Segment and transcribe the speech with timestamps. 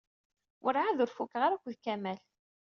[0.63, 2.19] Werɛad ur fukeɣ ara akked Kamal.